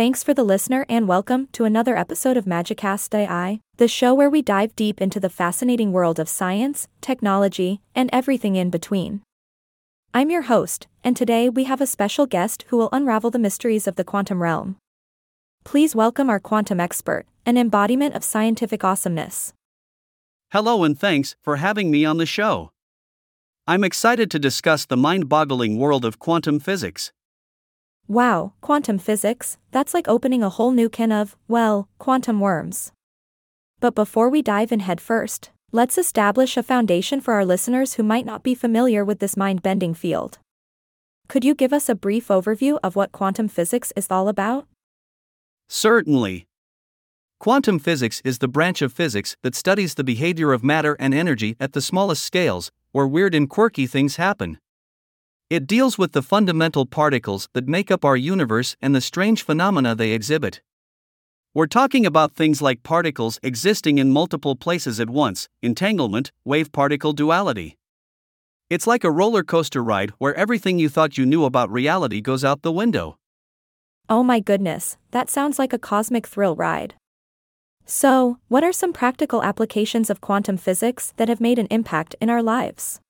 Thanks 0.00 0.24
for 0.24 0.32
the 0.32 0.44
listener 0.44 0.86
and 0.88 1.06
welcome 1.06 1.48
to 1.52 1.66
another 1.66 1.94
episode 1.94 2.38
of 2.38 2.46
Magicast 2.46 3.14
AI, 3.14 3.60
the 3.76 3.86
show 3.86 4.14
where 4.14 4.30
we 4.30 4.40
dive 4.40 4.74
deep 4.74 4.98
into 4.98 5.20
the 5.20 5.28
fascinating 5.28 5.92
world 5.92 6.18
of 6.18 6.26
science, 6.26 6.88
technology, 7.02 7.82
and 7.94 8.08
everything 8.10 8.56
in 8.56 8.70
between. 8.70 9.20
I'm 10.14 10.30
your 10.30 10.48
host, 10.48 10.86
and 11.04 11.14
today 11.14 11.50
we 11.50 11.64
have 11.64 11.82
a 11.82 11.86
special 11.86 12.24
guest 12.24 12.64
who 12.68 12.78
will 12.78 12.88
unravel 12.92 13.30
the 13.30 13.38
mysteries 13.38 13.86
of 13.86 13.96
the 13.96 14.02
quantum 14.02 14.42
realm. 14.42 14.78
Please 15.64 15.94
welcome 15.94 16.30
our 16.30 16.40
quantum 16.40 16.80
expert, 16.80 17.26
an 17.44 17.58
embodiment 17.58 18.14
of 18.14 18.24
scientific 18.24 18.82
awesomeness. 18.82 19.52
Hello 20.50 20.82
and 20.82 20.98
thanks 20.98 21.36
for 21.42 21.56
having 21.56 21.90
me 21.90 22.06
on 22.06 22.16
the 22.16 22.24
show. 22.24 22.70
I'm 23.66 23.84
excited 23.84 24.30
to 24.30 24.38
discuss 24.38 24.86
the 24.86 24.96
mind 24.96 25.28
boggling 25.28 25.78
world 25.78 26.06
of 26.06 26.18
quantum 26.18 26.58
physics. 26.58 27.12
Wow, 28.10 28.54
quantum 28.60 28.98
physics, 28.98 29.56
that's 29.70 29.94
like 29.94 30.08
opening 30.08 30.42
a 30.42 30.48
whole 30.48 30.72
new 30.72 30.88
can 30.88 31.12
of, 31.12 31.36
well, 31.46 31.88
quantum 31.98 32.40
worms. 32.40 32.90
But 33.78 33.94
before 33.94 34.28
we 34.28 34.42
dive 34.42 34.72
in 34.72 34.80
headfirst, 34.80 35.50
let's 35.70 35.96
establish 35.96 36.56
a 36.56 36.64
foundation 36.64 37.20
for 37.20 37.34
our 37.34 37.44
listeners 37.44 37.94
who 37.94 38.02
might 38.02 38.26
not 38.26 38.42
be 38.42 38.52
familiar 38.52 39.04
with 39.04 39.20
this 39.20 39.36
mind 39.36 39.62
bending 39.62 39.94
field. 39.94 40.40
Could 41.28 41.44
you 41.44 41.54
give 41.54 41.72
us 41.72 41.88
a 41.88 41.94
brief 41.94 42.26
overview 42.26 42.80
of 42.82 42.96
what 42.96 43.12
quantum 43.12 43.46
physics 43.46 43.92
is 43.94 44.08
all 44.10 44.26
about? 44.26 44.66
Certainly. 45.68 46.48
Quantum 47.38 47.78
physics 47.78 48.20
is 48.24 48.40
the 48.40 48.48
branch 48.48 48.82
of 48.82 48.92
physics 48.92 49.36
that 49.44 49.54
studies 49.54 49.94
the 49.94 50.02
behavior 50.02 50.52
of 50.52 50.64
matter 50.64 50.96
and 50.98 51.14
energy 51.14 51.54
at 51.60 51.74
the 51.74 51.80
smallest 51.80 52.24
scales, 52.24 52.72
where 52.90 53.06
weird 53.06 53.36
and 53.36 53.48
quirky 53.48 53.86
things 53.86 54.16
happen. 54.16 54.58
It 55.50 55.66
deals 55.66 55.98
with 55.98 56.12
the 56.12 56.22
fundamental 56.22 56.86
particles 56.86 57.48
that 57.54 57.66
make 57.66 57.90
up 57.90 58.04
our 58.04 58.16
universe 58.16 58.76
and 58.80 58.94
the 58.94 59.00
strange 59.00 59.42
phenomena 59.42 59.96
they 59.96 60.12
exhibit. 60.12 60.62
We're 61.54 61.66
talking 61.66 62.06
about 62.06 62.30
things 62.30 62.62
like 62.62 62.84
particles 62.84 63.40
existing 63.42 63.98
in 63.98 64.12
multiple 64.12 64.54
places 64.54 65.00
at 65.00 65.10
once, 65.10 65.48
entanglement, 65.60 66.30
wave 66.44 66.70
particle 66.70 67.12
duality. 67.12 67.76
It's 68.70 68.86
like 68.86 69.02
a 69.02 69.10
roller 69.10 69.42
coaster 69.42 69.82
ride 69.82 70.12
where 70.18 70.36
everything 70.36 70.78
you 70.78 70.88
thought 70.88 71.18
you 71.18 71.26
knew 71.26 71.44
about 71.44 71.68
reality 71.72 72.20
goes 72.20 72.44
out 72.44 72.62
the 72.62 72.70
window. 72.70 73.18
Oh 74.08 74.22
my 74.22 74.38
goodness, 74.38 74.98
that 75.10 75.28
sounds 75.28 75.58
like 75.58 75.72
a 75.72 75.78
cosmic 75.80 76.28
thrill 76.28 76.54
ride. 76.54 76.94
So, 77.86 78.38
what 78.46 78.62
are 78.62 78.72
some 78.72 78.92
practical 78.92 79.42
applications 79.42 80.10
of 80.10 80.20
quantum 80.20 80.56
physics 80.56 81.12
that 81.16 81.28
have 81.28 81.40
made 81.40 81.58
an 81.58 81.66
impact 81.72 82.14
in 82.20 82.30
our 82.30 82.40
lives? 82.40 83.00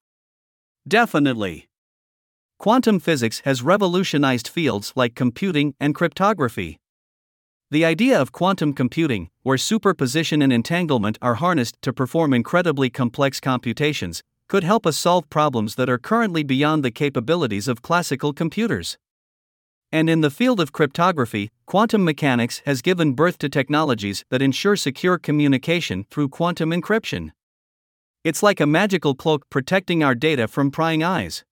Definitely. 0.89 1.67
Quantum 2.61 3.01
physics 3.01 3.41
has 3.47 3.63
revolutionized 3.63 4.47
fields 4.47 4.93
like 4.95 5.15
computing 5.15 5.73
and 5.81 5.95
cryptography. 5.95 6.77
The 7.71 7.87
idea 7.87 8.21
of 8.21 8.33
quantum 8.33 8.75
computing, 8.75 9.31
where 9.45 9.57
superposition 9.57 10.43
and 10.43 10.53
entanglement 10.53 11.17
are 11.23 11.37
harnessed 11.37 11.81
to 11.81 11.95
perform 11.95 12.35
incredibly 12.35 12.91
complex 12.91 13.41
computations, 13.41 14.23
could 14.47 14.63
help 14.63 14.87
us 14.87 14.99
solve 14.99 15.31
problems 15.31 15.77
that 15.77 15.89
are 15.89 15.97
currently 15.97 16.43
beyond 16.43 16.85
the 16.85 16.91
capabilities 16.91 17.67
of 17.67 17.81
classical 17.81 18.35
computers. 18.35 18.99
And 19.91 20.11
in 20.11 20.21
the 20.21 20.29
field 20.29 20.61
of 20.61 20.71
cryptography, 20.71 21.51
quantum 21.65 22.05
mechanics 22.05 22.61
has 22.67 22.83
given 22.83 23.15
birth 23.15 23.39
to 23.39 23.49
technologies 23.49 24.23
that 24.29 24.43
ensure 24.43 24.77
secure 24.77 25.17
communication 25.17 26.05
through 26.11 26.29
quantum 26.29 26.73
encryption. 26.73 27.31
It's 28.23 28.43
like 28.43 28.61
a 28.61 28.67
magical 28.67 29.15
cloak 29.15 29.49
protecting 29.49 30.05
our 30.05 30.15
data 30.15 30.47
from 30.47 30.71
prying 30.71 31.03
eyes. 31.03 31.43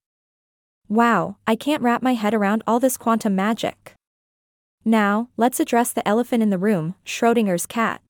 Wow, 0.89 1.37
I 1.47 1.55
can't 1.55 1.83
wrap 1.83 2.03
my 2.03 2.15
head 2.15 2.33
around 2.33 2.63
all 2.67 2.81
this 2.81 2.97
quantum 2.97 3.37
magic. 3.37 3.95
Now, 4.87 5.29
let's 5.37 5.61
address 5.61 5.93
the 5.93 6.07
elephant 6.09 6.43
in 6.43 6.49
the 6.49 6.57
room 6.57 6.95
Schrodinger's 7.05 7.67
cat. 7.67 8.01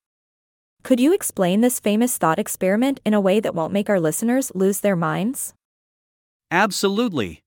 Could 0.85 1.01
you 1.01 1.13
explain 1.13 1.61
this 1.61 1.81
famous 1.81 2.17
thought 2.19 2.39
experiment 2.39 3.01
in 3.05 3.15
a 3.15 3.21
way 3.21 3.41
that 3.41 3.53
won't 3.53 3.73
make 3.73 3.91
our 3.91 3.99
listeners 3.99 4.53
lose 4.55 4.79
their 4.79 4.95
minds? 4.95 5.55
Absolutely. 6.53 7.43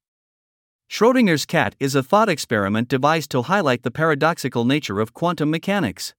Schrodinger's 0.89 1.45
cat 1.45 1.78
is 1.79 1.95
a 1.95 2.03
thought 2.03 2.28
experiment 2.28 2.89
devised 2.89 3.31
to 3.31 3.44
highlight 3.44 3.84
the 3.84 3.91
paradoxical 3.91 4.66
nature 4.66 5.00
of 5.00 5.13
quantum 5.13 5.50
mechanics. 5.50 6.13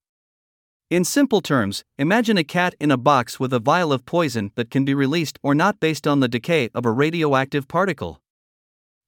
In 0.89 1.05
simple 1.05 1.43
terms, 1.43 1.85
imagine 1.99 2.39
a 2.39 2.45
cat 2.45 2.75
in 2.81 2.91
a 2.91 2.97
box 2.97 3.39
with 3.39 3.53
a 3.53 3.59
vial 3.59 3.93
of 3.93 4.07
poison 4.07 4.53
that 4.55 4.71
can 4.71 4.87
be 4.87 4.95
released 4.95 5.39
or 5.43 5.55
not 5.55 5.81
based 5.81 6.07
on 6.07 6.21
the 6.21 6.29
decay 6.29 6.71
of 6.75 6.87
a 6.87 6.91
radioactive 6.91 7.69
particle. 7.69 8.22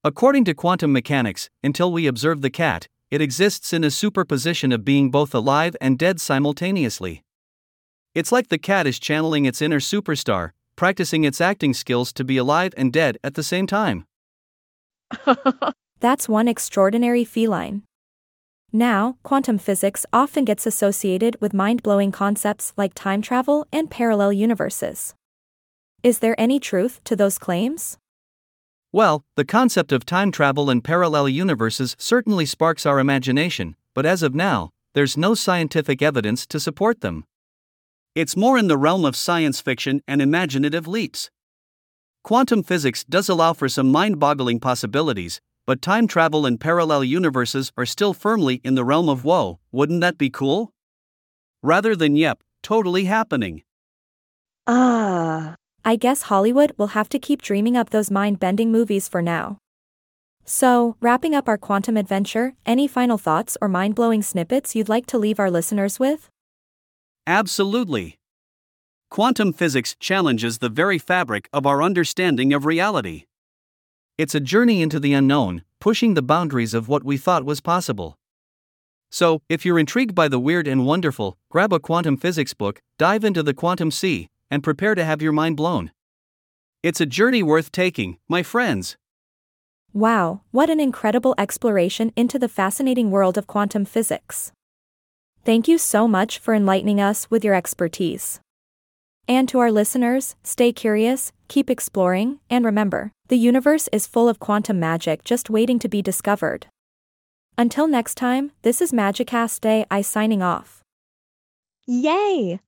According 0.06 0.44
to 0.44 0.54
quantum 0.54 0.92
mechanics, 0.92 1.48
until 1.62 1.91
we 1.91 2.06
observe 2.06 2.42
the 2.42 2.50
cat, 2.50 2.88
it 3.10 3.22
exists 3.22 3.72
in 3.72 3.82
a 3.82 3.91
superposition 3.91 4.70
of 4.70 4.84
being 4.84 5.10
both 5.10 5.34
alive 5.34 5.75
and 5.81 5.98
dead 5.98 6.20
simultaneously. 6.20 7.22
It's 8.15 8.31
like 8.31 8.48
the 8.48 8.59
cat 8.59 8.87
is 8.87 8.98
channeling 8.98 9.47
its 9.47 9.62
inner 9.62 9.81
superstar, 9.81 10.50
practicing 10.76 11.25
its 11.25 11.41
acting 11.41 11.72
skills 11.72 12.12
to 12.12 12.22
be 12.22 12.37
alive 12.37 12.75
and 12.76 12.92
dead 12.92 13.16
at 13.25 13.32
the 13.32 13.42
same 13.42 13.66
time. 13.66 14.04
That's 16.00 16.28
one 16.28 16.48
extraordinary 16.48 17.25
feline. 17.25 17.84
Now, 18.75 19.16
quantum 19.22 19.56
physics 19.56 20.04
often 20.12 20.44
gets 20.44 20.66
associated 20.66 21.41
with 21.41 21.54
mind 21.54 21.82
blowing 21.82 22.12
concepts 22.12 22.75
like 22.76 22.92
time 22.92 23.22
travel 23.22 23.66
and 23.72 23.91
parallel 23.91 24.34
universes. 24.34 25.15
Is 26.03 26.19
there 26.19 26.38
any 26.38 26.60
truth 26.60 27.00
to 27.04 27.16
those 27.16 27.38
claims? 27.38 27.97
Well, 28.94 29.25
the 29.34 29.44
concept 29.44 29.91
of 29.91 30.06
time 30.06 30.31
travel 30.31 30.71
and 30.71 30.84
parallel 30.84 31.28
universes 31.28 31.97
certainly 31.99 32.47
sparks 32.47 32.87
our 32.87 33.00
imagination, 33.00 33.75
but 33.93 34.06
as 34.06 34.22
of 34.22 34.37
now, 34.37 34.71
there's 34.93 35.16
no 35.16 35.34
scientific 35.34 36.00
evidence 36.00 36.47
to 36.47 36.60
support 36.60 37.00
them. 37.00 37.25
It's 38.15 38.37
more 38.37 38.56
in 38.56 38.69
the 38.69 38.77
realm 38.77 39.04
of 39.04 39.16
science 39.16 39.60
fiction 39.60 40.00
and 40.06 40.22
imaginative 40.22 40.87
leaps. 40.87 41.28
Quantum 42.22 42.62
physics 42.62 43.03
does 43.03 43.28
allow 43.28 43.53
for 43.53 43.69
some 43.69 43.91
mind 43.91 44.21
boggling 44.21 44.60
possibilities, 44.60 45.41
but 45.66 45.83
time 45.83 46.06
travel 46.06 46.47
and 46.47 46.60
parallel 46.60 47.03
universes 47.03 47.72
are 47.77 47.87
still 47.87 48.15
firmly 48.15 48.60
in 48.62 48.77
the 48.77 48.84
realm 48.84 49.09
of 49.09 49.25
whoa, 49.25 49.59
wouldn't 49.72 50.03
that 50.03 50.19
be 50.19 50.31
cool? 50.31 50.72
Rather 51.65 51.97
than 51.97 52.15
yep, 52.15 52.44
totally 52.62 53.06
happening. 53.06 53.65
Ah. 54.69 55.56
I 55.87 55.97
guess 55.97 56.22
Hollywood 56.22 56.72
will 56.78 56.89
have 56.89 57.11
to 57.11 57.19
keep 57.19 57.43
dreaming 57.43 57.77
up 57.77 57.91
those 57.91 58.11
mind 58.11 58.41
bending 58.41 58.72
movies 58.72 59.06
for 59.06 59.21
now. 59.21 59.59
So, 60.47 60.97
wrapping 61.00 61.34
up 61.34 61.47
our 61.47 61.59
quantum 61.59 61.99
adventure, 61.99 62.55
any 62.65 62.89
final 62.89 63.19
thoughts 63.19 63.59
or 63.61 63.69
mind 63.69 63.95
blowing 63.95 64.22
snippets 64.22 64.75
you'd 64.75 64.89
like 64.89 65.05
to 65.06 65.19
leave 65.19 65.39
our 65.39 65.50
listeners 65.50 66.00
with? 66.00 66.31
Absolutely. 67.27 68.19
Quantum 69.11 69.53
physics 69.53 69.95
challenges 70.00 70.59
the 70.59 70.71
very 70.71 70.99
fabric 70.99 71.49
of 71.53 71.67
our 71.67 71.83
understanding 71.83 72.55
of 72.55 72.65
reality. 72.65 73.25
It's 74.16 74.34
a 74.34 74.41
journey 74.41 74.81
into 74.81 74.99
the 74.99 75.12
unknown, 75.12 75.65
pushing 75.81 76.15
the 76.15 76.22
boundaries 76.22 76.72
of 76.72 76.89
what 76.89 77.05
we 77.05 77.19
thought 77.19 77.45
was 77.45 77.61
possible. 77.61 78.16
So, 79.11 79.43
if 79.51 79.65
you're 79.66 79.78
intrigued 79.78 80.15
by 80.15 80.28
the 80.28 80.41
weird 80.41 80.66
and 80.66 80.87
wonderful, 80.87 81.37
grab 81.51 81.72
a 81.72 81.78
quantum 81.78 82.16
physics 82.16 82.55
book, 82.55 82.81
dive 82.99 83.22
into 83.22 83.43
the 83.43 83.55
quantum 83.55 83.91
sea, 83.91 84.28
and 84.50 84.62
prepare 84.62 84.94
to 84.94 85.05
have 85.05 85.22
your 85.22 85.32
mind 85.32 85.56
blown. 85.56 85.91
It's 86.82 87.00
a 87.00 87.06
journey 87.06 87.43
worth 87.43 87.72
taking, 87.72 88.19
my 88.28 88.43
friends. 88.43 88.97
Wow, 89.93 90.43
what 90.50 90.71
an 90.71 90.81
incredible 90.81 91.34
exploration 91.38 92.12
into 92.16 92.38
the 92.38 92.49
fascinating 92.49 93.10
world 93.10 93.38
of 93.38 93.47
quantum 93.47 93.84
physics. 93.84 94.53
Thank 95.44 95.69
you 95.69 95.78
so 95.78 96.09
much 96.09 96.38
for 96.38 96.53
enlightening 96.54 97.00
us 97.00 97.31
with 97.31 97.44
your 97.44 97.54
expertise. 97.54 98.41
And 99.27 99.49
to 99.49 99.59
our 99.60 99.72
listeners, 99.72 100.37
stay 100.43 100.72
curious, 100.72 101.33
keep 101.49 101.71
exploring, 101.71 102.41
and 102.50 102.65
remember, 102.65 103.12
the 103.28 103.38
universe 103.38 103.88
is 103.93 104.06
full 104.06 104.28
of 104.28 104.38
quantum 104.38 104.78
magic 104.78 105.25
just 105.25 105.49
waiting 105.49 105.78
to 105.78 105.88
be 105.88 106.03
discovered. 106.03 106.66
Until 107.56 107.87
next 107.87 108.16
time, 108.16 108.53
this 108.62 108.83
is 108.83 108.93
Magicast 108.93 109.65
AI 109.65 110.03
signing 110.03 110.42
off. 110.42 110.83
Yay! 111.86 112.60